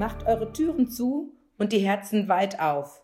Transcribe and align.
Macht 0.00 0.26
eure 0.26 0.50
Türen 0.50 0.88
zu 0.88 1.36
und 1.58 1.74
die 1.74 1.80
Herzen 1.80 2.26
weit 2.26 2.58
auf, 2.58 3.02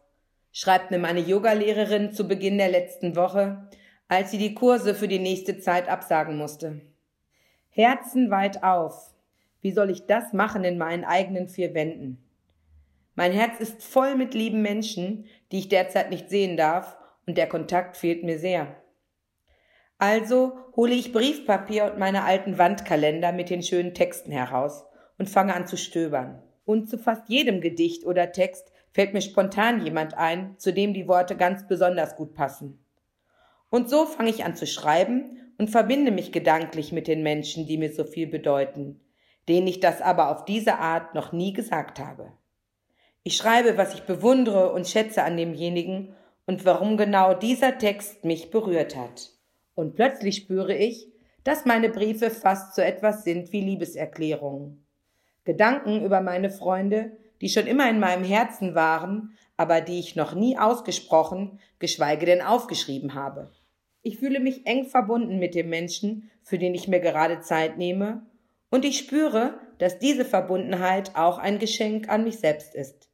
schreibt 0.50 0.90
mir 0.90 0.98
meine 0.98 1.20
Yogalehrerin 1.20 2.14
zu 2.14 2.26
Beginn 2.26 2.56
der 2.56 2.70
letzten 2.70 3.16
Woche, 3.16 3.68
als 4.08 4.30
sie 4.30 4.38
die 4.38 4.54
Kurse 4.54 4.94
für 4.94 5.06
die 5.06 5.18
nächste 5.18 5.58
Zeit 5.58 5.90
absagen 5.90 6.38
musste. 6.38 6.80
Herzen 7.68 8.30
weit 8.30 8.62
auf. 8.62 9.12
Wie 9.60 9.72
soll 9.72 9.90
ich 9.90 10.06
das 10.06 10.32
machen 10.32 10.64
in 10.64 10.78
meinen 10.78 11.04
eigenen 11.04 11.48
vier 11.48 11.74
Wänden? 11.74 12.16
Mein 13.14 13.32
Herz 13.32 13.60
ist 13.60 13.82
voll 13.82 14.14
mit 14.14 14.32
lieben 14.32 14.62
Menschen, 14.62 15.26
die 15.52 15.58
ich 15.58 15.68
derzeit 15.68 16.08
nicht 16.08 16.30
sehen 16.30 16.56
darf, 16.56 16.96
und 17.26 17.36
der 17.36 17.46
Kontakt 17.46 17.98
fehlt 17.98 18.24
mir 18.24 18.38
sehr. 18.38 18.74
Also 19.98 20.56
hole 20.74 20.94
ich 20.94 21.12
Briefpapier 21.12 21.92
und 21.92 21.98
meine 21.98 22.24
alten 22.24 22.56
Wandkalender 22.56 23.32
mit 23.32 23.50
den 23.50 23.62
schönen 23.62 23.92
Texten 23.92 24.32
heraus 24.32 24.86
und 25.18 25.28
fange 25.28 25.52
an 25.52 25.66
zu 25.66 25.76
stöbern. 25.76 26.42
Und 26.66 26.90
zu 26.90 26.98
fast 26.98 27.30
jedem 27.30 27.62
Gedicht 27.62 28.04
oder 28.04 28.32
Text 28.32 28.70
fällt 28.92 29.14
mir 29.14 29.22
spontan 29.22 29.82
jemand 29.82 30.14
ein, 30.14 30.58
zu 30.58 30.72
dem 30.72 30.92
die 30.92 31.08
Worte 31.08 31.36
ganz 31.36 31.66
besonders 31.66 32.16
gut 32.16 32.34
passen. 32.34 32.84
Und 33.70 33.88
so 33.88 34.04
fange 34.04 34.30
ich 34.30 34.44
an 34.44 34.56
zu 34.56 34.66
schreiben 34.66 35.38
und 35.58 35.70
verbinde 35.70 36.10
mich 36.10 36.32
gedanklich 36.32 36.92
mit 36.92 37.08
den 37.08 37.22
Menschen, 37.22 37.66
die 37.66 37.78
mir 37.78 37.92
so 37.92 38.04
viel 38.04 38.26
bedeuten, 38.26 39.00
denen 39.48 39.66
ich 39.66 39.80
das 39.80 40.02
aber 40.02 40.30
auf 40.30 40.44
diese 40.44 40.78
Art 40.78 41.14
noch 41.14 41.32
nie 41.32 41.52
gesagt 41.52 41.98
habe. 41.98 42.32
Ich 43.22 43.36
schreibe, 43.36 43.76
was 43.76 43.94
ich 43.94 44.02
bewundere 44.02 44.72
und 44.72 44.86
schätze 44.86 45.22
an 45.22 45.36
demjenigen 45.36 46.14
und 46.46 46.64
warum 46.64 46.96
genau 46.96 47.34
dieser 47.34 47.78
Text 47.78 48.24
mich 48.24 48.50
berührt 48.50 48.96
hat. 48.96 49.32
Und 49.74 49.94
plötzlich 49.94 50.36
spüre 50.36 50.74
ich, 50.74 51.12
dass 51.44 51.64
meine 51.64 51.90
Briefe 51.90 52.30
fast 52.30 52.74
so 52.74 52.82
etwas 52.82 53.24
sind 53.24 53.52
wie 53.52 53.60
Liebeserklärungen. 53.60 54.85
Gedanken 55.46 56.04
über 56.04 56.20
meine 56.20 56.50
Freunde, 56.50 57.16
die 57.40 57.48
schon 57.48 57.66
immer 57.66 57.88
in 57.88 58.00
meinem 58.00 58.24
Herzen 58.24 58.74
waren, 58.74 59.36
aber 59.56 59.80
die 59.80 59.98
ich 59.98 60.16
noch 60.16 60.34
nie 60.34 60.58
ausgesprochen, 60.58 61.60
geschweige 61.78 62.26
denn 62.26 62.42
aufgeschrieben 62.42 63.14
habe. 63.14 63.50
Ich 64.02 64.18
fühle 64.18 64.40
mich 64.40 64.66
eng 64.66 64.84
verbunden 64.84 65.38
mit 65.38 65.54
dem 65.54 65.70
Menschen, 65.70 66.30
für 66.42 66.58
den 66.58 66.74
ich 66.74 66.88
mir 66.88 67.00
gerade 67.00 67.40
Zeit 67.40 67.78
nehme, 67.78 68.26
und 68.68 68.84
ich 68.84 68.98
spüre, 68.98 69.58
dass 69.78 69.98
diese 69.98 70.24
Verbundenheit 70.24 71.14
auch 71.14 71.38
ein 71.38 71.58
Geschenk 71.58 72.08
an 72.08 72.24
mich 72.24 72.38
selbst 72.38 72.74
ist. 72.74 73.08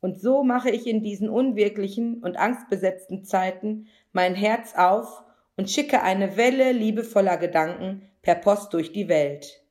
Und 0.00 0.20
so 0.20 0.42
mache 0.42 0.70
ich 0.70 0.86
in 0.86 1.02
diesen 1.02 1.28
unwirklichen 1.28 2.22
und 2.22 2.36
angstbesetzten 2.36 3.24
Zeiten 3.24 3.86
mein 4.12 4.34
Herz 4.34 4.74
auf 4.76 5.22
und 5.56 5.70
schicke 5.70 6.02
eine 6.02 6.36
Welle 6.36 6.72
liebevoller 6.72 7.38
Gedanken 7.38 8.02
per 8.20 8.34
Post 8.34 8.74
durch 8.74 8.92
die 8.92 9.08
Welt. 9.08 9.61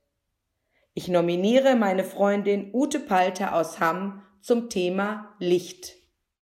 Ich 0.94 1.08
nominiere 1.08 1.74
meine 1.74 2.04
Freundin 2.04 2.70
Ute 2.74 3.00
Palter 3.00 3.54
aus 3.54 3.80
Hamm 3.80 4.22
zum 4.42 4.68
Thema 4.68 5.34
Licht. 5.38 6.01